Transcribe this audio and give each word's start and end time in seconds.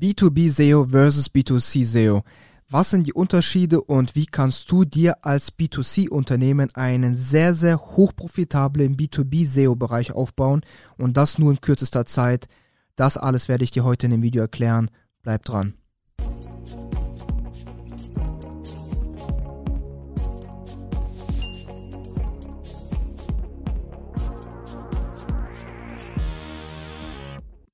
B2B 0.00 0.48
SEO 0.48 0.86
versus 0.86 1.28
B2C 1.28 1.84
SEO. 1.84 2.22
Was 2.70 2.90
sind 2.90 3.06
die 3.06 3.12
Unterschiede 3.12 3.82
und 3.82 4.14
wie 4.14 4.26
kannst 4.26 4.70
du 4.70 4.84
dir 4.84 5.26
als 5.26 5.52
B2C-Unternehmen 5.52 6.70
einen 6.74 7.14
sehr, 7.14 7.52
sehr 7.52 7.78
hochprofitablen 7.78 8.96
B2B 8.96 9.44
SEO-Bereich 9.44 10.12
aufbauen 10.12 10.62
und 10.96 11.16
das 11.16 11.38
nur 11.38 11.50
in 11.50 11.60
kürzester 11.60 12.06
Zeit? 12.06 12.48
Das 12.96 13.18
alles 13.18 13.48
werde 13.48 13.64
ich 13.64 13.72
dir 13.72 13.84
heute 13.84 14.06
in 14.06 14.12
dem 14.12 14.22
Video 14.22 14.40
erklären. 14.40 14.90
Bleib 15.22 15.44
dran. 15.44 15.74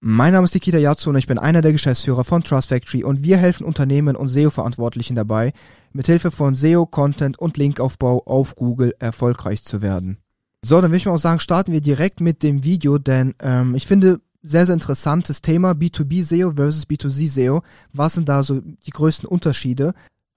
Mein 0.09 0.35
Name 0.35 0.45
ist 0.45 0.55
Nikita 0.55 0.79
Yatsu 0.79 1.11
und 1.11 1.17
ich 1.17 1.27
bin 1.27 1.37
einer 1.37 1.63
der 1.63 1.73
Geschäftsführer 1.73 2.23
von 2.23 2.45
Trust 2.45 2.69
Factory 2.69 3.03
und 3.03 3.25
wir 3.25 3.39
helfen 3.39 3.67
Unternehmen 3.67 4.15
und 4.15 4.29
SEO-Verantwortlichen 4.29 5.17
dabei, 5.17 5.53
mithilfe 5.93 6.31
von 6.31 6.55
SEO, 6.55 6.87
Content 6.87 7.41
und 7.41 7.57
Linkaufbau 7.57 8.23
auf 8.25 8.55
Google 8.55 8.95
erfolgreich 9.01 9.65
zu 9.65 9.83
werden. 9.83 10.19
So, 10.65 10.81
dann 10.81 10.93
würde 10.93 10.99
ich 10.99 11.07
mal 11.07 11.15
auch 11.15 11.19
sagen, 11.19 11.41
starten 11.41 11.73
wir 11.73 11.81
direkt 11.81 12.21
mit 12.21 12.45
dem 12.45 12.63
Video, 12.63 12.99
denn 12.99 13.35
ähm, 13.41 13.75
ich 13.75 13.89
finde 13.89 14.21
sehr, 14.45 14.65
sehr 14.65 14.75
interessantes 14.75 15.43
Thema 15.43 15.73
B2B 15.73 16.23
SEO 16.23 16.53
versus 16.55 16.85
B2C 16.85 17.29
SEO. 17.29 17.63
Was 17.93 18.15
sind 18.15 18.29
da 18.29 18.45
so 18.45 18.61
die 18.61 18.91
größten 18.93 19.29
Unterschiede? 19.29 19.93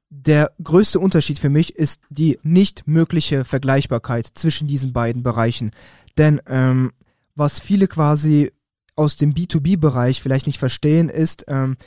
Der 0.10 0.52
größte 0.64 1.00
Unterschied 1.00 1.38
für 1.38 1.50
mich 1.50 1.76
ist 1.76 2.02
die 2.10 2.40
nicht 2.42 2.88
mögliche 2.88 3.46
Vergleichbarkeit 3.46 4.32
zwischen 4.34 4.68
diesen 4.68 4.94
beiden 4.94 5.22
Bereichen. 5.22 5.70
Denn 6.18 6.42
ähm, 6.48 6.92
was 7.36 7.60
viele 7.60 7.88
quasi 7.88 8.52
aus 9.00 9.16
dem 9.16 9.34
B2B-Bereich 9.34 10.22
vielleicht 10.22 10.46
nicht 10.46 10.60
verstehen, 10.60 11.08
ist, 11.08 11.46
ähm, 11.48 11.78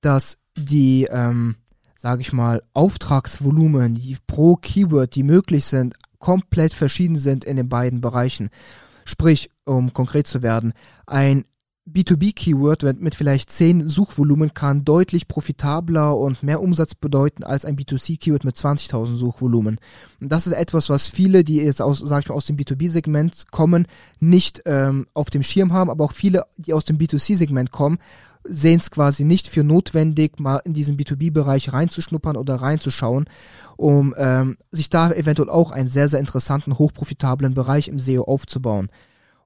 dass 0.00 0.38
die, 0.56 1.06
ähm, 1.10 1.56
sage 1.94 2.22
ich 2.22 2.32
mal, 2.32 2.62
Auftragsvolumen, 2.72 3.94
die 3.94 4.16
pro 4.26 4.56
Keyword, 4.56 5.14
die 5.14 5.22
möglich 5.22 5.66
sind, 5.66 5.94
komplett 6.18 6.72
verschieden 6.72 7.16
sind 7.16 7.44
in 7.44 7.58
den 7.58 7.68
beiden 7.68 8.00
Bereichen. 8.00 8.48
Sprich, 9.04 9.50
um 9.66 9.92
konkret 9.92 10.26
zu 10.26 10.42
werden, 10.42 10.72
ein 11.06 11.44
B2B-Keyword 11.92 13.00
mit 13.00 13.14
vielleicht 13.14 13.50
10 13.50 13.88
Suchvolumen 13.88 14.54
kann 14.54 14.84
deutlich 14.84 15.28
profitabler 15.28 16.16
und 16.16 16.42
mehr 16.42 16.60
Umsatz 16.60 16.94
bedeuten 16.94 17.44
als 17.44 17.64
ein 17.64 17.76
B2C-Keyword 17.76 18.44
mit 18.44 18.56
20.000 18.56 19.16
Suchvolumen. 19.16 19.78
Das 20.20 20.46
ist 20.46 20.52
etwas, 20.52 20.88
was 20.88 21.08
viele, 21.08 21.44
die 21.44 21.56
jetzt 21.56 21.82
aus, 21.82 21.98
sag 21.98 22.22
ich 22.22 22.28
mal, 22.28 22.34
aus 22.34 22.46
dem 22.46 22.56
B2B-Segment 22.56 23.50
kommen, 23.50 23.86
nicht 24.20 24.62
ähm, 24.66 25.06
auf 25.14 25.30
dem 25.30 25.42
Schirm 25.42 25.72
haben, 25.72 25.90
aber 25.90 26.04
auch 26.04 26.12
viele, 26.12 26.44
die 26.56 26.72
aus 26.72 26.84
dem 26.84 26.98
B2C-Segment 26.98 27.70
kommen, 27.70 27.98
sehen 28.44 28.78
es 28.78 28.90
quasi 28.90 29.24
nicht 29.24 29.48
für 29.48 29.62
notwendig, 29.62 30.40
mal 30.40 30.58
in 30.64 30.72
diesen 30.72 30.96
B2B-Bereich 30.96 31.72
reinzuschnuppern 31.72 32.36
oder 32.36 32.56
reinzuschauen, 32.56 33.26
um 33.76 34.14
ähm, 34.16 34.56
sich 34.70 34.90
da 34.90 35.12
eventuell 35.12 35.50
auch 35.50 35.70
einen 35.70 35.88
sehr, 35.88 36.08
sehr 36.08 36.20
interessanten, 36.20 36.78
hochprofitablen 36.78 37.54
Bereich 37.54 37.88
im 37.88 37.98
SEO 37.98 38.24
aufzubauen. 38.24 38.88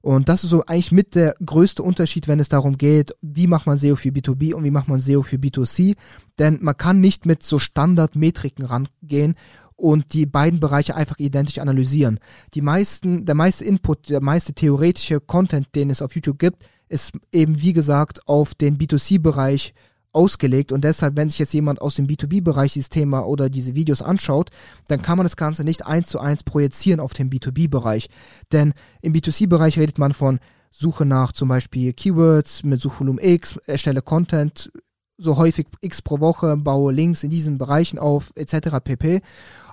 Und 0.07 0.29
das 0.29 0.45
ist 0.45 0.51
so 0.51 0.63
eigentlich 0.67 0.93
mit 0.93 1.15
der 1.15 1.35
größte 1.45 1.83
Unterschied, 1.83 2.29
wenn 2.29 2.39
es 2.39 2.47
darum 2.47 2.77
geht, 2.77 3.13
wie 3.21 3.45
macht 3.45 3.67
man 3.67 3.77
SEO 3.77 3.97
für 3.97 4.07
B2B 4.07 4.53
und 4.53 4.63
wie 4.63 4.71
macht 4.71 4.87
man 4.87 5.01
SEO 5.01 5.21
für 5.21 5.35
B2C. 5.35 5.97
Denn 6.39 6.59
man 6.61 6.77
kann 6.77 7.01
nicht 7.01 7.25
mit 7.25 7.43
so 7.43 7.59
Standardmetriken 7.59 8.63
rangehen 8.63 9.35
und 9.75 10.13
die 10.13 10.25
beiden 10.25 10.61
Bereiche 10.61 10.95
einfach 10.95 11.19
identisch 11.19 11.57
analysieren. 11.57 12.21
Die 12.53 12.61
meisten, 12.61 13.25
der 13.25 13.35
meiste 13.35 13.65
Input, 13.65 14.07
der 14.07 14.21
meiste 14.21 14.53
theoretische 14.53 15.19
Content, 15.19 15.75
den 15.75 15.89
es 15.89 16.01
auf 16.01 16.15
YouTube 16.15 16.39
gibt, 16.39 16.63
ist 16.87 17.11
eben 17.33 17.61
wie 17.61 17.73
gesagt 17.73 18.29
auf 18.29 18.55
den 18.55 18.77
B2C-Bereich 18.77 19.73
ausgelegt 20.17 20.71
und 20.71 20.83
deshalb, 20.83 21.15
wenn 21.15 21.29
sich 21.29 21.37
jetzt 21.37 21.53
jemand 21.53 21.79
aus 21.79 21.93
dem 21.93 22.07
B2B-Bereich 22.07 22.73
dieses 22.73 22.89
Thema 22.89 23.21
oder 23.21 23.49
diese 23.49 23.75
Videos 23.75 24.01
anschaut, 24.01 24.49
dann 24.87 25.03
kann 25.03 25.17
man 25.17 25.25
das 25.25 25.37
Ganze 25.37 25.63
nicht 25.63 25.85
eins 25.85 26.09
zu 26.09 26.19
eins 26.19 26.43
projizieren 26.43 26.99
auf 26.99 27.13
den 27.13 27.29
B2B-Bereich. 27.29 28.09
Denn 28.51 28.73
im 29.01 29.13
B2C-Bereich 29.13 29.77
redet 29.77 29.99
man 29.99 30.13
von 30.13 30.39
Suche 30.71 31.05
nach 31.05 31.33
zum 31.33 31.49
Beispiel 31.49 31.93
Keywords 31.93 32.63
mit 32.63 32.81
Suchvolumen 32.81 33.23
X, 33.23 33.57
erstelle 33.67 34.01
Content 34.01 34.71
so 35.19 35.37
häufig 35.37 35.67
X 35.81 36.01
pro 36.01 36.19
Woche, 36.19 36.57
baue 36.57 36.91
Links 36.93 37.23
in 37.23 37.29
diesen 37.29 37.57
Bereichen 37.57 37.99
auf, 37.99 38.31
etc. 38.35 38.77
pp. 38.83 39.21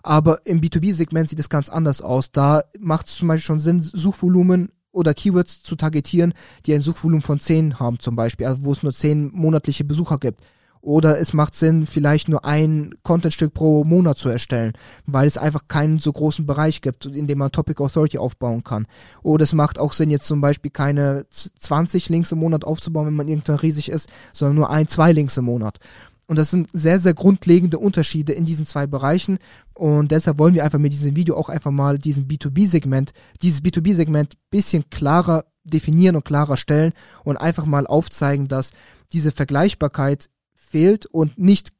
Aber 0.02 0.46
im 0.46 0.60
B2B-Segment 0.60 1.28
sieht 1.28 1.40
es 1.40 1.48
ganz 1.48 1.68
anders 1.68 2.02
aus. 2.02 2.32
Da 2.32 2.62
macht 2.78 3.06
es 3.06 3.16
zum 3.16 3.28
Beispiel 3.28 3.46
schon 3.46 3.58
Sinn, 3.58 3.82
Suchvolumen 3.82 4.70
oder 4.94 5.14
Keywords 5.14 5.62
zu 5.62 5.76
targetieren, 5.76 6.34
die 6.66 6.74
ein 6.74 6.80
Suchvolumen 6.80 7.22
von 7.22 7.38
10 7.38 7.78
haben 7.80 7.98
zum 7.98 8.16
Beispiel, 8.16 8.46
also 8.46 8.64
wo 8.64 8.72
es 8.72 8.82
nur 8.82 8.92
10 8.92 9.30
monatliche 9.32 9.84
Besucher 9.84 10.18
gibt. 10.18 10.40
Oder 10.84 11.18
es 11.18 11.32
macht 11.32 11.54
Sinn, 11.54 11.86
vielleicht 11.86 12.28
nur 12.28 12.44
ein 12.44 12.94
Contentstück 13.02 13.54
pro 13.54 13.84
Monat 13.84 14.18
zu 14.18 14.28
erstellen, 14.28 14.74
weil 15.06 15.26
es 15.26 15.38
einfach 15.38 15.62
keinen 15.66 15.98
so 15.98 16.12
großen 16.12 16.44
Bereich 16.44 16.82
gibt, 16.82 17.06
in 17.06 17.26
dem 17.26 17.38
man 17.38 17.50
Topic 17.50 17.82
Authority 17.82 18.18
aufbauen 18.18 18.64
kann. 18.64 18.86
Oder 19.22 19.44
es 19.44 19.54
macht 19.54 19.78
auch 19.78 19.94
Sinn, 19.94 20.10
jetzt 20.10 20.26
zum 20.26 20.42
Beispiel 20.42 20.70
keine 20.70 21.24
20 21.30 22.10
Links 22.10 22.32
im 22.32 22.38
Monat 22.38 22.66
aufzubauen, 22.66 23.06
wenn 23.06 23.16
man 23.16 23.28
irgendwann 23.28 23.56
riesig 23.56 23.88
ist, 23.88 24.10
sondern 24.34 24.56
nur 24.56 24.68
ein, 24.68 24.86
zwei 24.86 25.12
Links 25.12 25.38
im 25.38 25.46
Monat. 25.46 25.78
Und 26.26 26.38
das 26.38 26.50
sind 26.50 26.68
sehr, 26.72 26.98
sehr 26.98 27.14
grundlegende 27.14 27.78
Unterschiede 27.78 28.32
in 28.32 28.44
diesen 28.44 28.66
zwei 28.66 28.86
Bereichen. 28.86 29.38
Und 29.74 30.10
deshalb 30.10 30.38
wollen 30.38 30.54
wir 30.54 30.64
einfach 30.64 30.78
mit 30.78 30.92
diesem 30.92 31.16
Video 31.16 31.36
auch 31.36 31.48
einfach 31.48 31.70
mal 31.70 31.98
diesen 31.98 32.26
B2B-Segment, 32.26 33.12
dieses 33.42 33.62
B2B-Segment 33.62 34.34
bisschen 34.50 34.88
klarer 34.90 35.44
definieren 35.64 36.16
und 36.16 36.24
klarer 36.24 36.56
stellen 36.56 36.92
und 37.24 37.36
einfach 37.36 37.66
mal 37.66 37.86
aufzeigen, 37.86 38.48
dass 38.48 38.72
diese 39.12 39.32
Vergleichbarkeit 39.32 40.28
fehlt 40.54 41.06
und 41.06 41.38
nicht 41.38 41.72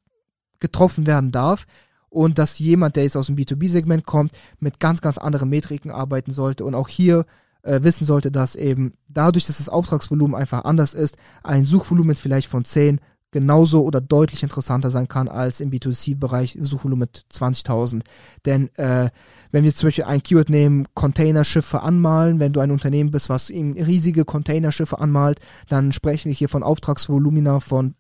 getroffen 0.61 1.07
werden 1.07 1.31
darf 1.31 1.67
und 2.09 2.39
dass 2.39 2.59
jemand, 2.59 2.97
der 2.97 3.03
jetzt 3.03 3.17
aus 3.17 3.27
dem 3.27 3.37
B2B-Segment 3.37 4.07
kommt, 4.07 4.33
mit 4.59 4.81
ganz, 4.81 5.01
ganz 5.01 5.19
anderen 5.19 5.51
Metriken 5.51 5.91
arbeiten 5.91 6.33
sollte 6.33 6.65
und 6.65 6.75
auch 6.75 6.89
hier 6.89 7.27
äh, 7.63 7.83
wissen 7.83 8.05
sollte, 8.05 8.31
dass 8.31 8.55
eben 8.55 8.95
dadurch, 9.09 9.47
dass 9.47 9.59
das 9.59 9.69
Auftragsvolumen 9.69 10.35
einfach 10.35 10.65
anders 10.65 10.95
ist, 10.95 11.17
ein 11.43 11.65
Suchvolumen 11.65 12.17
vielleicht 12.17 12.49
von 12.49 12.65
10 12.65 13.01
genauso 13.35 13.83
oder 13.83 14.01
deutlich 14.01 14.45
interessanter 14.45 14.91
sein 14.91 15.09
kann 15.09 15.27
als 15.27 15.59
im 15.61 15.71
B2C-Bereich 15.71 16.57
Suchvolumen 16.61 17.01
mit 17.01 17.27
20.000. 17.35 18.03
Denn 18.47 18.73
äh, 18.77 19.11
wenn 19.51 19.65
wir 19.65 19.75
zum 19.75 19.89
Beispiel 19.89 20.05
ein 20.05 20.23
Keyword 20.23 20.51
nehmen, 20.51 20.87
Containerschiffe 20.95 21.83
anmalen, 21.83 22.39
wenn 22.39 22.53
du 22.53 22.61
ein 22.61 22.71
Unternehmen 22.71 23.11
bist, 23.11 23.29
was 23.29 23.51
eben 23.51 23.73
riesige 23.73 24.25
Containerschiffe 24.25 25.01
anmalt, 25.01 25.41
dann 25.69 25.91
sprechen 25.91 26.29
wir 26.29 26.37
hier 26.37 26.49
von 26.49 26.63
Auftragsvolumina 26.63 27.59
von 27.59 27.97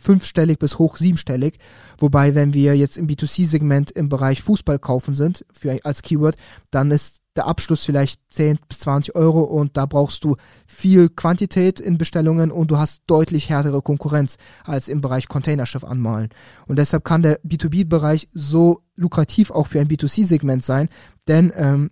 fünfstellig 0.00 0.58
bis 0.58 0.78
hoch 0.78 0.96
siebenstellig. 0.96 1.58
Wobei, 1.98 2.34
wenn 2.34 2.54
wir 2.54 2.76
jetzt 2.76 2.96
im 2.96 3.06
B2C-Segment 3.08 3.90
im 3.90 4.08
Bereich 4.08 4.42
Fußball 4.42 4.78
kaufen 4.78 5.14
sind, 5.14 5.44
für, 5.52 5.78
als 5.84 6.02
Keyword, 6.02 6.36
dann 6.70 6.90
ist 6.90 7.20
der 7.38 7.46
Abschluss 7.46 7.84
vielleicht 7.84 8.20
10 8.32 8.58
bis 8.68 8.80
20 8.80 9.14
Euro 9.14 9.42
und 9.42 9.76
da 9.76 9.86
brauchst 9.86 10.24
du 10.24 10.36
viel 10.66 11.08
Quantität 11.08 11.78
in 11.78 11.96
Bestellungen 11.96 12.50
und 12.50 12.70
du 12.70 12.78
hast 12.78 13.02
deutlich 13.06 13.48
härtere 13.48 13.80
Konkurrenz 13.80 14.38
als 14.64 14.88
im 14.88 15.00
Bereich 15.00 15.28
Containerschiff 15.28 15.84
anmalen. 15.84 16.30
Und 16.66 16.76
deshalb 16.76 17.04
kann 17.04 17.22
der 17.22 17.40
B2B-Bereich 17.42 18.28
so 18.32 18.82
lukrativ 18.96 19.52
auch 19.52 19.68
für 19.68 19.80
ein 19.80 19.88
B2C-Segment 19.88 20.64
sein, 20.64 20.88
denn 21.28 21.52
ähm, 21.54 21.90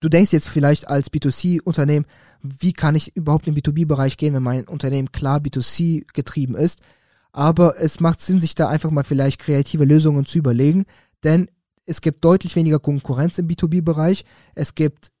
du 0.00 0.08
denkst 0.08 0.32
jetzt 0.32 0.48
vielleicht 0.48 0.88
als 0.88 1.12
B2C-Unternehmen, 1.12 2.06
wie 2.42 2.72
kann 2.72 2.96
ich 2.96 3.16
überhaupt 3.16 3.46
in 3.46 3.54
den 3.54 3.62
B2B-Bereich 3.62 4.16
gehen, 4.16 4.34
wenn 4.34 4.42
mein 4.42 4.66
Unternehmen 4.66 5.12
klar 5.12 5.38
B2C 5.38 6.04
getrieben 6.12 6.56
ist? 6.56 6.80
Aber 7.38 7.80
es 7.80 8.00
macht 8.00 8.20
Sinn, 8.20 8.40
sich 8.40 8.56
da 8.56 8.68
einfach 8.68 8.90
mal 8.90 9.04
vielleicht 9.04 9.38
kreative 9.38 9.84
Lösungen 9.84 10.26
zu 10.26 10.38
überlegen, 10.38 10.86
denn 11.22 11.48
es 11.84 12.00
gibt 12.00 12.24
deutlich 12.24 12.56
weniger 12.56 12.80
Konkurrenz 12.80 13.38
im 13.38 13.46
B2B-Bereich. 13.46 14.24
Es 14.56 14.74
gibt 14.74 15.12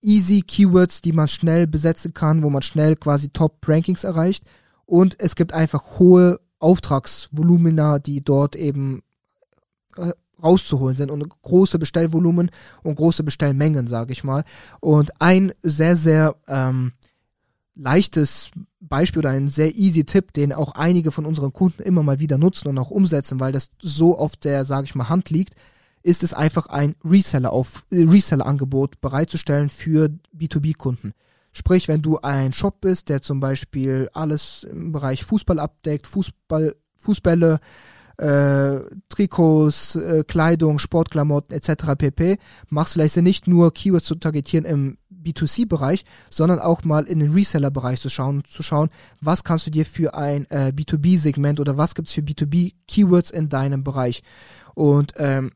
easy 0.00 0.40
Keywords, 0.40 1.02
die 1.02 1.12
man 1.12 1.28
schnell 1.28 1.66
besetzen 1.66 2.14
kann, 2.14 2.42
wo 2.42 2.48
man 2.48 2.62
schnell 2.62 2.96
quasi 2.96 3.28
Top-Rankings 3.28 4.04
erreicht. 4.04 4.44
Und 4.86 5.20
es 5.20 5.34
gibt 5.34 5.52
einfach 5.52 5.98
hohe 5.98 6.40
Auftragsvolumina, 6.58 7.98
die 7.98 8.24
dort 8.24 8.56
eben 8.56 9.02
äh, 9.98 10.12
rauszuholen 10.42 10.96
sind 10.96 11.10
und 11.10 11.28
große 11.42 11.78
Bestellvolumen 11.78 12.50
und 12.82 12.94
große 12.94 13.24
Bestellmengen, 13.24 13.88
sage 13.88 14.14
ich 14.14 14.24
mal. 14.24 14.42
Und 14.80 15.20
ein 15.20 15.52
sehr, 15.62 15.96
sehr 15.96 16.34
ähm, 16.48 16.92
leichtes 17.74 18.52
Beispiel 18.88 19.20
oder 19.20 19.30
ein 19.30 19.48
sehr 19.48 19.76
easy 19.76 20.04
Tipp, 20.04 20.32
den 20.32 20.52
auch 20.52 20.72
einige 20.72 21.10
von 21.12 21.26
unseren 21.26 21.52
Kunden 21.52 21.82
immer 21.82 22.02
mal 22.02 22.20
wieder 22.20 22.38
nutzen 22.38 22.68
und 22.68 22.78
auch 22.78 22.90
umsetzen, 22.90 23.40
weil 23.40 23.52
das 23.52 23.70
so 23.80 24.18
auf 24.18 24.36
der, 24.36 24.64
sage 24.64 24.86
ich 24.86 24.94
mal, 24.94 25.08
Hand 25.08 25.30
liegt, 25.30 25.54
ist 26.02 26.22
es 26.22 26.32
einfach 26.32 26.66
ein 26.66 26.94
Reseller 27.04 27.52
auf 27.52 27.84
äh, 27.90 28.04
Reseller 28.04 28.46
Angebot 28.46 29.00
bereitzustellen 29.00 29.70
für 29.70 30.08
B2B-Kunden. 30.38 31.14
Sprich, 31.52 31.88
wenn 31.88 32.02
du 32.02 32.18
ein 32.18 32.52
Shop 32.52 32.80
bist, 32.80 33.08
der 33.08 33.22
zum 33.22 33.40
Beispiel 33.40 34.08
alles 34.12 34.64
im 34.70 34.92
Bereich 34.92 35.24
Fußball 35.24 35.58
abdeckt, 35.58 36.06
Fußball, 36.06 36.76
Fußbälle, 36.98 37.60
äh, 38.18 38.80
Trikots, 39.08 39.96
äh, 39.96 40.24
Kleidung, 40.26 40.78
Sportklamotten 40.78 41.56
etc. 41.56 41.96
pp. 41.98 42.38
Machst 42.68 42.94
vielleicht 42.94 43.16
nicht 43.16 43.46
nur 43.46 43.72
Keywords 43.72 44.06
zu 44.06 44.14
targetieren 44.14 44.64
im 44.64 44.98
B2C-Bereich, 45.26 46.04
sondern 46.30 46.58
auch 46.58 46.84
mal 46.84 47.04
in 47.04 47.20
den 47.20 47.32
Reseller-Bereich 47.32 48.00
zu 48.00 48.08
schauen, 48.08 48.44
zu 48.44 48.62
schauen, 48.62 48.90
was 49.20 49.44
kannst 49.44 49.66
du 49.66 49.70
dir 49.70 49.84
für 49.84 50.14
ein 50.14 50.46
äh, 50.50 50.72
B2B-Segment 50.74 51.60
oder 51.60 51.76
was 51.76 51.94
gibt's 51.94 52.12
für 52.12 52.20
B2B-Keywords 52.20 53.30
in 53.30 53.48
deinem 53.48 53.84
Bereich. 53.84 54.22
Und 54.74 55.14
ähm, 55.16 55.52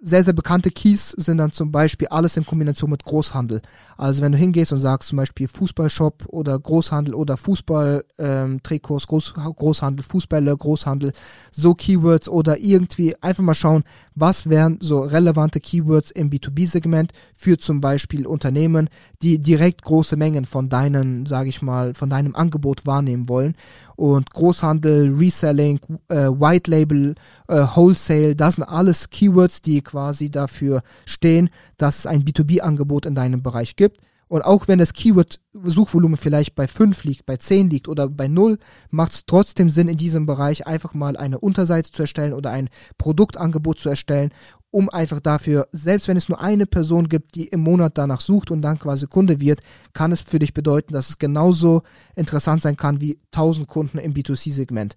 sehr, 0.00 0.22
sehr 0.22 0.32
bekannte 0.32 0.70
Keys 0.70 1.10
sind 1.10 1.38
dann 1.38 1.52
zum 1.52 1.72
Beispiel 1.72 2.08
alles 2.08 2.36
in 2.36 2.46
Kombination 2.46 2.90
mit 2.90 3.04
Großhandel. 3.04 3.60
Also 3.96 4.22
wenn 4.22 4.32
du 4.32 4.38
hingehst 4.38 4.72
und 4.72 4.78
sagst 4.78 5.08
zum 5.08 5.16
Beispiel 5.16 5.48
Fußballshop 5.48 6.26
oder 6.28 6.58
Großhandel 6.58 7.14
oder 7.14 7.36
Fußball-Trikots, 7.36 9.04
ähm, 9.04 9.08
Groß, 9.08 9.34
Großhandel, 9.34 10.04
Fußbälle, 10.04 10.56
Großhandel, 10.56 11.12
so 11.50 11.74
Keywords 11.74 12.28
oder 12.28 12.58
irgendwie 12.58 13.20
einfach 13.20 13.42
mal 13.42 13.54
schauen, 13.54 13.82
was 14.14 14.48
wären 14.48 14.78
so 14.80 15.00
relevante 15.00 15.60
Keywords 15.60 16.10
im 16.12 16.30
B2B-Segment 16.30 17.12
für 17.34 17.58
zum 17.58 17.80
Beispiel 17.80 18.26
Unternehmen, 18.26 18.88
die 19.22 19.38
direkt 19.38 19.82
große 19.82 20.16
Mengen 20.16 20.44
von 20.44 20.68
deinen, 20.68 21.26
sage 21.26 21.48
ich 21.48 21.60
mal, 21.60 21.94
von 21.94 22.08
deinem 22.08 22.36
Angebot 22.36 22.86
wahrnehmen 22.86 23.28
wollen 23.28 23.56
und 23.98 24.30
Großhandel, 24.32 25.12
Reselling, 25.16 25.80
äh, 26.08 26.28
White 26.28 26.70
Label, 26.70 27.16
äh, 27.48 27.66
Wholesale, 27.74 28.36
das 28.36 28.54
sind 28.54 28.64
alles 28.64 29.10
Keywords, 29.10 29.60
die 29.60 29.82
quasi 29.88 30.30
dafür 30.30 30.82
stehen, 31.06 31.50
dass 31.78 32.00
es 32.00 32.06
ein 32.06 32.24
B2B-Angebot 32.24 33.06
in 33.06 33.14
deinem 33.14 33.42
Bereich 33.42 33.76
gibt. 33.76 34.00
Und 34.28 34.42
auch 34.42 34.68
wenn 34.68 34.78
das 34.78 34.92
Keyword-Suchvolumen 34.92 36.18
vielleicht 36.18 36.54
bei 36.54 36.68
5 36.68 37.04
liegt, 37.04 37.24
bei 37.24 37.38
10 37.38 37.70
liegt 37.70 37.88
oder 37.88 38.10
bei 38.10 38.28
0, 38.28 38.58
macht 38.90 39.12
es 39.12 39.24
trotzdem 39.24 39.70
Sinn, 39.70 39.88
in 39.88 39.96
diesem 39.96 40.26
Bereich 40.26 40.66
einfach 40.66 40.92
mal 40.92 41.16
eine 41.16 41.38
Unterseite 41.38 41.90
zu 41.90 42.02
erstellen 42.02 42.34
oder 42.34 42.50
ein 42.50 42.68
Produktangebot 42.98 43.78
zu 43.78 43.88
erstellen, 43.88 44.30
um 44.70 44.90
einfach 44.90 45.20
dafür, 45.20 45.66
selbst 45.72 46.08
wenn 46.08 46.18
es 46.18 46.28
nur 46.28 46.42
eine 46.42 46.66
Person 46.66 47.08
gibt, 47.08 47.36
die 47.36 47.48
im 47.48 47.60
Monat 47.60 47.96
danach 47.96 48.20
sucht 48.20 48.50
und 48.50 48.60
dann 48.60 48.78
quasi 48.78 49.06
Kunde 49.06 49.40
wird, 49.40 49.62
kann 49.94 50.12
es 50.12 50.20
für 50.20 50.38
dich 50.38 50.52
bedeuten, 50.52 50.92
dass 50.92 51.08
es 51.08 51.18
genauso 51.18 51.82
interessant 52.14 52.60
sein 52.60 52.76
kann 52.76 53.00
wie 53.00 53.18
1000 53.32 53.66
Kunden 53.66 53.96
im 53.96 54.12
B2C-Segment. 54.12 54.94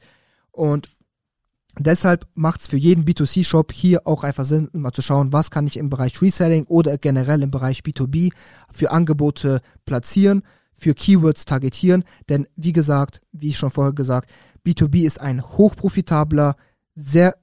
Und 0.51 0.89
Deshalb 1.79 2.27
macht 2.33 2.61
es 2.61 2.67
für 2.67 2.77
jeden 2.77 3.05
B2C-Shop 3.05 3.71
hier 3.71 4.05
auch 4.05 4.23
einfach 4.23 4.43
Sinn, 4.43 4.69
mal 4.73 4.91
zu 4.91 5.01
schauen, 5.01 5.31
was 5.31 5.51
kann 5.51 5.67
ich 5.67 5.77
im 5.77 5.89
Bereich 5.89 6.21
Reselling 6.21 6.65
oder 6.65 6.97
generell 6.97 7.41
im 7.43 7.51
Bereich 7.51 7.79
B2B 7.79 8.31
für 8.71 8.91
Angebote 8.91 9.61
platzieren, 9.85 10.43
für 10.73 10.93
Keywords 10.93 11.45
targetieren. 11.45 12.03
Denn 12.27 12.45
wie 12.55 12.73
gesagt, 12.73 13.21
wie 13.31 13.49
ich 13.49 13.57
schon 13.57 13.71
vorher 13.71 13.93
gesagt, 13.93 14.31
B2B 14.65 15.05
ist 15.05 15.21
ein 15.21 15.41
hochprofitabler, 15.41 16.55
sehr 16.95 17.35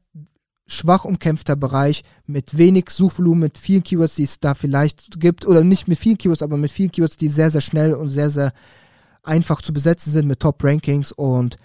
schwach 0.66 1.06
umkämpfter 1.06 1.56
Bereich 1.56 2.02
mit 2.26 2.58
wenig 2.58 2.90
Suchvolumen, 2.90 3.40
mit 3.40 3.56
vielen 3.58 3.82
Keywords, 3.82 4.16
die 4.16 4.24
es 4.24 4.38
da 4.38 4.54
vielleicht 4.54 5.18
gibt, 5.18 5.46
oder 5.46 5.64
nicht 5.64 5.88
mit 5.88 5.98
vielen 5.98 6.18
Keywords, 6.18 6.42
aber 6.42 6.58
mit 6.58 6.70
vielen 6.70 6.92
Keywords, 6.92 7.16
die 7.16 7.28
sehr, 7.28 7.50
sehr 7.50 7.62
schnell 7.62 7.94
und 7.94 8.10
sehr, 8.10 8.28
sehr 8.28 8.52
einfach 9.22 9.62
zu 9.62 9.72
besetzen 9.72 10.12
sind 10.12 10.28
mit 10.28 10.40
Top-Rankings 10.40 11.12
und 11.12 11.56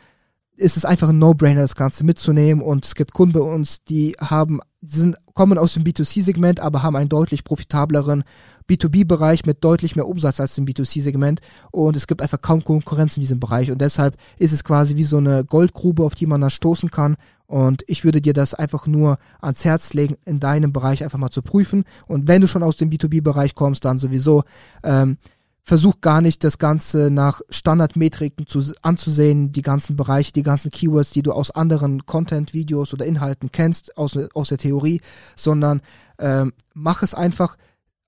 ist 0.55 0.77
es 0.77 0.85
einfach 0.85 1.09
ein 1.09 1.17
No-Brainer, 1.17 1.61
das 1.61 1.75
Ganze 1.75 2.03
mitzunehmen. 2.03 2.63
Und 2.63 2.85
es 2.85 2.95
gibt 2.95 3.13
Kunden 3.13 3.33
bei 3.33 3.41
uns, 3.41 3.83
die 3.83 4.15
haben, 4.19 4.59
sind, 4.81 5.17
kommen 5.33 5.57
aus 5.57 5.73
dem 5.73 5.83
B2C-Segment, 5.83 6.59
aber 6.59 6.83
haben 6.83 6.95
einen 6.95 7.09
deutlich 7.09 7.43
profitableren 7.43 8.23
B2B-Bereich 8.69 9.45
mit 9.45 9.63
deutlich 9.63 9.95
mehr 9.95 10.07
Umsatz 10.07 10.39
als 10.39 10.55
dem 10.55 10.65
B2C-Segment. 10.65 11.41
Und 11.71 11.95
es 11.95 12.07
gibt 12.07 12.21
einfach 12.21 12.41
kaum 12.41 12.63
Konkurrenz 12.63 13.17
in 13.17 13.21
diesem 13.21 13.39
Bereich. 13.39 13.71
Und 13.71 13.81
deshalb 13.81 14.15
ist 14.37 14.53
es 14.53 14.63
quasi 14.63 14.95
wie 14.95 15.03
so 15.03 15.17
eine 15.17 15.43
Goldgrube, 15.43 16.03
auf 16.03 16.15
die 16.15 16.27
man 16.27 16.41
da 16.41 16.49
stoßen 16.49 16.91
kann. 16.91 17.17
Und 17.47 17.83
ich 17.87 18.03
würde 18.03 18.21
dir 18.21 18.33
das 18.33 18.53
einfach 18.53 18.87
nur 18.87 19.17
ans 19.41 19.65
Herz 19.65 19.93
legen, 19.93 20.17
in 20.25 20.39
deinem 20.39 20.71
Bereich 20.71 21.03
einfach 21.03 21.19
mal 21.19 21.29
zu 21.29 21.41
prüfen. 21.41 21.83
Und 22.07 22.27
wenn 22.27 22.41
du 22.41 22.47
schon 22.47 22.63
aus 22.63 22.77
dem 22.77 22.89
B2B-Bereich 22.89 23.55
kommst, 23.55 23.85
dann 23.85 23.99
sowieso 23.99 24.43
ähm, 24.83 25.17
versuch 25.63 26.01
gar 26.01 26.21
nicht 26.21 26.43
das 26.43 26.57
Ganze 26.57 27.09
nach 27.09 27.41
Standardmetriken 27.49 28.45
zu, 28.47 28.73
anzusehen, 28.81 29.53
die 29.53 29.61
ganzen 29.61 29.95
Bereiche, 29.95 30.33
die 30.33 30.43
ganzen 30.43 30.71
Keywords, 30.71 31.11
die 31.11 31.23
du 31.23 31.31
aus 31.31 31.51
anderen 31.51 32.05
Content, 32.05 32.53
Videos 32.53 32.93
oder 32.93 33.05
Inhalten 33.05 33.51
kennst, 33.51 33.97
aus, 33.97 34.17
aus 34.33 34.49
der 34.49 34.57
Theorie, 34.57 35.01
sondern 35.35 35.81
ähm, 36.19 36.51
mach 36.73 37.01
es 37.01 37.13
einfach 37.13 37.57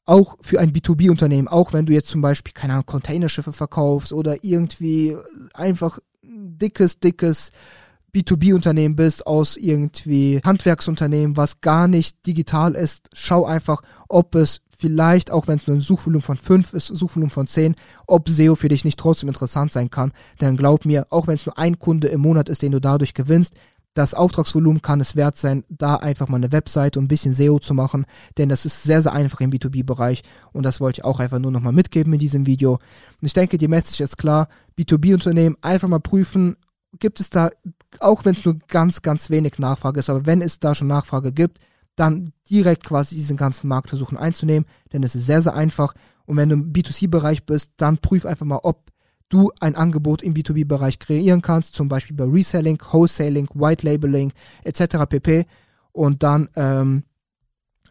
auch 0.06 0.36
für 0.42 0.60
ein 0.60 0.72
B2B-Unternehmen, 0.72 1.48
auch 1.48 1.74
wenn 1.74 1.86
du 1.86 1.94
jetzt 1.94 2.10
zum 2.10 2.22
Beispiel, 2.22 2.54
keine 2.54 2.74
Ahnung, 2.74 2.86
Containerschiffe 2.86 3.54
verkaufst 3.54 4.14
oder 4.14 4.44
irgendwie 4.44 5.16
einfach 5.54 6.00
dickes, 6.22 7.00
dickes 7.00 7.52
B2B-Unternehmen 8.14 8.96
bist, 8.96 9.28
aus 9.28 9.58
irgendwie 9.58 10.40
Handwerksunternehmen, 10.44 11.38
was 11.38 11.60
gar 11.62 11.88
nicht 11.88 12.26
digital 12.26 12.76
ist, 12.76 13.10
schau 13.14 13.46
einfach, 13.46 13.82
ob 14.08 14.36
es 14.36 14.62
vielleicht, 14.86 15.32
auch 15.32 15.48
wenn 15.48 15.58
es 15.58 15.66
nur 15.66 15.78
ein 15.78 15.82
Suchvolumen 15.82 16.22
von 16.22 16.38
5 16.38 16.74
ist, 16.74 16.88
Suchvolumen 16.88 17.32
von 17.32 17.48
10, 17.48 17.74
ob 18.06 18.30
SEO 18.30 18.54
für 18.54 18.68
dich 18.68 18.86
nicht 18.86 19.00
trotzdem 19.00 19.30
interessant 19.30 19.72
sein 19.72 19.90
kann. 19.90 20.12
Denn 20.40 20.58
glaub 20.58 20.86
mir, 20.86 21.08
auch 21.10 21.26
wenn 21.26 21.34
es 21.34 21.48
nur 21.48 21.58
ein 21.58 21.80
Kunde 21.80 22.08
im 22.10 22.22
Monat 22.22 22.50
ist, 22.50 22.62
den 22.62 22.72
du 22.72 22.80
dadurch 22.80 23.16
gewinnst, 23.16 23.56
das 23.96 24.14
Auftragsvolumen 24.14 24.84
kann 24.84 25.02
es 25.02 25.16
wert 25.16 25.38
sein, 25.38 25.64
da 25.70 25.96
einfach 25.96 26.28
mal 26.28 26.38
eine 26.38 26.52
Webseite 26.52 27.00
und 27.00 27.06
ein 27.06 27.08
bisschen 27.08 27.34
SEO 27.34 27.58
zu 27.58 27.74
machen, 27.74 28.06
denn 28.38 28.48
das 28.48 28.66
ist 28.66 28.84
sehr, 28.84 29.02
sehr 29.02 29.14
einfach 29.14 29.40
im 29.40 29.50
B2B-Bereich 29.50 30.22
und 30.54 30.64
das 30.64 30.80
wollte 30.80 31.00
ich 31.00 31.06
auch 31.06 31.20
einfach 31.20 31.40
nur 31.40 31.50
nochmal 31.50 31.74
mitgeben 31.74 32.14
in 32.14 32.20
diesem 32.20 32.46
Video. 32.46 32.74
Und 32.74 33.26
ich 33.26 33.34
denke, 33.34 33.58
die 33.58 33.70
Message 33.70 34.02
ist 34.02 34.18
klar, 34.18 34.50
B2B-Unternehmen 34.78 35.56
einfach 35.62 35.88
mal 35.88 36.00
prüfen, 36.00 36.58
gibt 37.00 37.20
es 37.20 37.32
da, 37.32 37.50
auch 38.00 38.24
wenn 38.24 38.36
es 38.36 38.46
nur 38.46 38.60
ganz, 38.68 39.02
ganz 39.02 39.32
wenig 39.32 39.58
Nachfrage 39.58 40.02
ist, 40.02 40.12
aber 40.12 40.28
wenn 40.28 40.44
es 40.44 40.60
da 40.60 40.76
schon 40.76 40.88
Nachfrage 40.88 41.32
gibt, 41.32 41.60
dann 41.96 42.32
direkt 42.50 42.84
quasi 42.84 43.16
diesen 43.16 43.38
ganzen 43.38 43.68
Markt 43.68 43.90
versuchen 43.90 44.18
einzunehmen, 44.18 44.68
denn 44.94 45.04
es 45.04 45.16
ist 45.16 45.26
sehr, 45.26 45.42
sehr 45.42 45.56
einfach. 45.56 45.94
Und 46.26 46.38
wenn 46.38 46.50
du 46.50 46.56
im 46.56 46.74
B2C-Bereich 46.74 47.46
bist, 47.46 47.74
dann 47.78 47.98
prüf 47.98 48.26
einfach 48.26 48.46
mal, 48.46 48.60
ob 48.64 48.92
du 49.30 49.52
ein 49.60 49.76
Angebot 49.76 50.22
im 50.22 50.34
B2B-Bereich 50.34 51.00
kreieren 51.00 51.42
kannst, 51.42 51.76
zum 51.76 51.88
Beispiel 51.88 52.16
bei 52.16 52.26
Reselling, 52.26 52.80
Wholesaling, 52.92 53.50
White 53.54 53.86
Labeling 53.86 54.32
etc. 54.64 54.98
pp. 55.10 55.46
Und 55.92 56.24
dann, 56.24 56.50
ähm, 56.56 57.04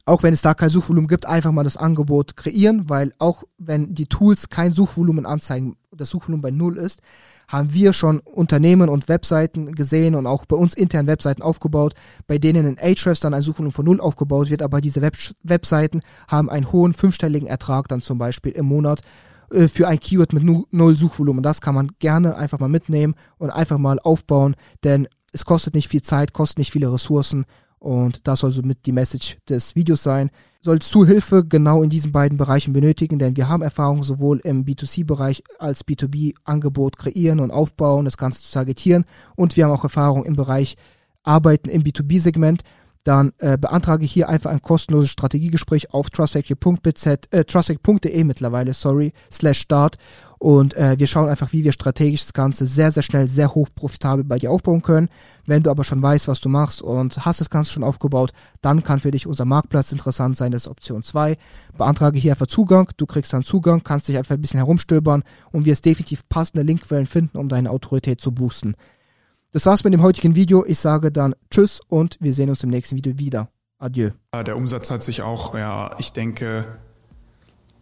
auch 0.06 0.22
wenn 0.22 0.34
es 0.34 0.42
da 0.42 0.54
kein 0.54 0.70
Suchvolumen 0.70 1.08
gibt, 1.08 1.26
einfach 1.26 1.52
mal 1.52 1.64
das 1.64 1.76
Angebot 1.76 2.36
kreieren, 2.36 2.88
weil 2.88 3.12
auch 3.18 3.44
wenn 3.58 3.94
die 3.94 4.06
Tools 4.06 4.48
kein 4.50 4.72
Suchvolumen 4.72 5.26
anzeigen, 5.26 5.76
das 5.92 6.10
Suchvolumen 6.10 6.42
bei 6.42 6.50
Null 6.50 6.76
ist, 6.76 7.00
haben 7.48 7.72
wir 7.72 7.92
schon 7.92 8.20
Unternehmen 8.20 8.88
und 8.88 9.08
Webseiten 9.08 9.72
gesehen 9.72 10.14
und 10.14 10.26
auch 10.26 10.44
bei 10.46 10.56
uns 10.56 10.74
intern 10.74 11.06
Webseiten 11.06 11.42
aufgebaut, 11.42 11.94
bei 12.26 12.38
denen 12.38 12.66
in 12.66 12.78
Ahrefs 12.78 13.20
dann 13.20 13.34
ein 13.34 13.42
Suchvolumen 13.42 13.72
von 13.72 13.84
null 13.84 14.00
aufgebaut 14.00 14.50
wird, 14.50 14.62
aber 14.62 14.80
diese 14.80 15.02
Web 15.02 15.16
Webseiten 15.42 16.02
haben 16.28 16.50
einen 16.50 16.72
hohen 16.72 16.94
fünfstelligen 16.94 17.48
Ertrag 17.48 17.88
dann 17.88 18.02
zum 18.02 18.18
Beispiel 18.18 18.52
im 18.52 18.66
Monat 18.66 19.02
äh, 19.50 19.68
für 19.68 19.88
ein 19.88 20.00
Keyword 20.00 20.32
mit 20.32 20.42
null 20.42 20.96
Suchvolumen. 20.96 21.42
Das 21.42 21.60
kann 21.60 21.74
man 21.74 21.92
gerne 21.98 22.36
einfach 22.36 22.58
mal 22.58 22.68
mitnehmen 22.68 23.14
und 23.38 23.50
einfach 23.50 23.78
mal 23.78 23.98
aufbauen, 24.00 24.56
denn 24.82 25.08
es 25.32 25.44
kostet 25.44 25.74
nicht 25.74 25.88
viel 25.88 26.02
Zeit, 26.02 26.32
kostet 26.32 26.58
nicht 26.58 26.72
viele 26.72 26.93
Ressourcen 26.93 27.44
und 27.84 28.26
das 28.26 28.41
soll 28.41 28.50
somit 28.50 28.86
die 28.86 28.93
Message 28.93 29.36
des 29.46 29.76
Videos 29.76 30.03
sein. 30.03 30.31
Sollst 30.62 30.93
du 30.94 31.05
Hilfe 31.05 31.44
genau 31.44 31.82
in 31.82 31.91
diesen 31.91 32.12
beiden 32.12 32.38
Bereichen 32.38 32.72
benötigen, 32.72 33.19
denn 33.19 33.36
wir 33.36 33.50
haben 33.50 33.62
Erfahrung 33.62 34.03
sowohl 34.03 34.38
im 34.38 34.64
B2C-Bereich 34.64 35.44
als 35.58 35.86
B2B-Angebot 35.86 36.96
kreieren 36.96 37.41
und 37.41 37.50
aufbauen, 37.50 38.06
das 38.06 38.17
Ganze 38.17 38.41
zu 38.41 38.50
targetieren. 38.50 39.05
Und 39.36 39.58
wir 39.58 39.64
haben 39.64 39.72
auch 39.72 39.84
Erfahrung 39.84 40.24
im 40.24 40.34
Bereich 40.34 40.79
Arbeiten 41.24 41.69
im 41.69 41.82
B2B-Segment. 41.82 42.62
Dann 43.05 43.34
äh, 43.36 43.58
beantrage 43.58 44.06
hier 44.06 44.31
einfach 44.31 44.50
ein 44.50 44.62
kostenloses 44.62 45.10
Strategiegespräch 45.10 45.93
auf 45.93 46.08
trustfactory.bz, 46.08 47.06
äh, 47.32 47.44
trustfactory.de 47.44 48.24
mittlerweile, 48.24 48.72
sorry, 48.72 49.12
slash 49.31 49.58
start 49.60 49.98
und 50.44 50.77
äh, 50.77 50.98
wir 50.98 51.06
schauen 51.06 51.31
einfach, 51.31 51.55
wie 51.55 51.65
wir 51.65 51.72
strategisch 51.72 52.20
das 52.20 52.34
Ganze 52.34 52.67
sehr, 52.67 52.93
sehr 52.93 53.03
schnell, 53.03 53.29
sehr 53.29 53.55
hoch 53.55 53.70
profitabel 53.74 54.24
bei 54.24 54.39
dir 54.39 54.51
aufbauen 54.51 54.82
können. 54.82 55.08
Wenn 55.46 55.63
du 55.63 55.70
aber 55.70 55.84
schon 55.84 56.03
weißt, 56.03 56.29
was 56.29 56.41
du 56.41 56.51
machst 56.51 56.82
und 56.82 57.24
hast 57.24 57.41
das 57.41 57.48
Ganze 57.48 57.72
schon 57.72 57.82
aufgebaut, 57.82 58.34
dann 58.60 58.82
kann 58.82 59.01
für 59.01 59.10
dich 59.10 59.27
unser 59.27 59.46
Marktplatz 59.46 59.91
interessant 59.91 60.36
sein. 60.36 60.53
Das 60.53 60.65
ist 60.65 60.69
Option 60.69 61.03
2. 61.03 61.39
Beantrage 61.79 62.19
hier 62.19 62.32
einfach 62.32 62.46
Zugang. 62.46 62.91
Du 62.98 63.06
kriegst 63.06 63.32
dann 63.32 63.43
Zugang, 63.43 63.84
kannst 63.84 64.06
dich 64.08 64.19
einfach 64.19 64.34
ein 64.34 64.43
bisschen 64.43 64.58
herumstöbern 64.58 65.22
und 65.51 65.65
wirst 65.65 65.86
definitiv 65.86 66.29
passende 66.29 66.63
Linkquellen 66.63 67.06
finden, 67.06 67.39
um 67.39 67.48
deine 67.48 67.70
Autorität 67.70 68.20
zu 68.20 68.31
boosten. 68.31 68.74
Das 69.53 69.65
war's 69.65 69.82
mit 69.82 69.94
dem 69.94 70.03
heutigen 70.03 70.36
Video. 70.36 70.63
Ich 70.67 70.79
sage 70.79 71.10
dann 71.10 71.34
Tschüss 71.51 71.81
und 71.89 72.19
wir 72.20 72.34
sehen 72.34 72.51
uns 72.51 72.63
im 72.63 72.69
nächsten 72.69 72.96
Video 72.96 73.19
wieder. 73.19 73.48
Adieu. 73.79 74.10
Der 74.34 74.58
Umsatz 74.58 74.91
hat 74.91 75.03
sich 75.03 75.22
auch, 75.22 75.55
ja, 75.55 75.96
ich 75.98 76.13
denke, 76.13 76.67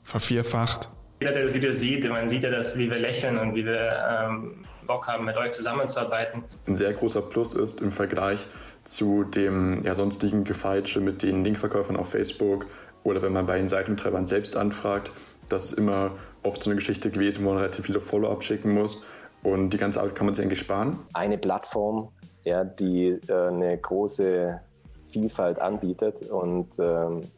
vervierfacht. 0.04 0.90
Jeder, 1.22 1.34
der 1.34 1.44
das 1.44 1.54
Video 1.54 1.70
sieht, 1.70 2.08
man 2.08 2.28
sieht 2.28 2.42
ja, 2.42 2.50
dass, 2.50 2.76
wie 2.76 2.90
wir 2.90 2.98
lächeln 2.98 3.38
und 3.38 3.54
wie 3.54 3.64
wir 3.64 3.92
ähm, 4.10 4.64
Bock 4.88 5.06
haben, 5.06 5.24
mit 5.24 5.36
euch 5.36 5.52
zusammenzuarbeiten. 5.52 6.42
Ein 6.66 6.74
sehr 6.74 6.92
großer 6.92 7.22
Plus 7.22 7.54
ist 7.54 7.80
im 7.80 7.92
Vergleich 7.92 8.44
zu 8.82 9.22
dem 9.22 9.84
ja, 9.84 9.94
sonstigen 9.94 10.42
Gefeitsche 10.42 11.00
mit 11.00 11.22
den 11.22 11.44
Linkverkäufern 11.44 11.96
auf 11.96 12.10
Facebook 12.10 12.66
oder 13.04 13.22
wenn 13.22 13.32
man 13.32 13.46
bei 13.46 13.56
den 13.56 13.68
Seitentreibern 13.68 14.26
selbst 14.26 14.56
anfragt, 14.56 15.12
das 15.48 15.66
ist 15.66 15.78
immer 15.78 16.10
oft 16.42 16.60
so 16.60 16.70
eine 16.70 16.78
Geschichte 16.78 17.08
gewesen, 17.08 17.44
wo 17.44 17.50
man 17.50 17.58
relativ 17.58 17.86
viele 17.86 18.00
Follow-ups 18.00 18.44
schicken 18.44 18.74
muss. 18.74 19.00
Und 19.44 19.70
die 19.70 19.78
ganze 19.78 20.00
Arbeit 20.00 20.16
kann 20.16 20.26
man 20.26 20.34
sich 20.34 20.44
eigentlich 20.44 20.58
sparen. 20.58 20.98
Eine 21.14 21.38
Plattform, 21.38 22.08
ja, 22.42 22.64
die 22.64 23.20
äh, 23.28 23.32
eine 23.32 23.78
große 23.78 24.60
Vielfalt 25.08 25.60
anbietet 25.60 26.28
und 26.32 26.80
ähm, 26.80 27.28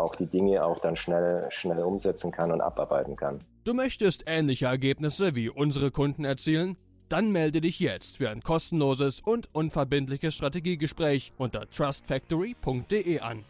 auch 0.00 0.14
die 0.14 0.26
Dinge 0.26 0.64
auch 0.64 0.78
dann 0.78 0.96
schnell, 0.96 1.46
schnell 1.50 1.82
umsetzen 1.82 2.30
kann 2.30 2.50
und 2.50 2.60
abarbeiten 2.60 3.16
kann. 3.16 3.40
Du 3.64 3.74
möchtest 3.74 4.24
ähnliche 4.26 4.66
Ergebnisse 4.66 5.34
wie 5.34 5.50
unsere 5.50 5.90
Kunden 5.90 6.24
erzielen? 6.24 6.76
Dann 7.08 7.32
melde 7.32 7.60
dich 7.60 7.80
jetzt 7.80 8.18
für 8.18 8.30
ein 8.30 8.40
kostenloses 8.40 9.20
und 9.20 9.52
unverbindliches 9.52 10.34
Strategiegespräch 10.34 11.32
unter 11.36 11.68
trustfactory.de 11.68 13.20
an. 13.20 13.44